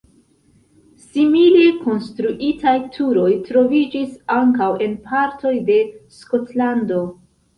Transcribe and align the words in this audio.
Simile 1.01 1.65
konstruitaj 1.81 2.73
turoj 2.95 3.27
troviĝis 3.49 4.15
ankaŭ 4.37 4.69
en 4.87 4.95
partoj 5.11 5.53
de 5.69 5.77
Skotlando. 6.21 7.03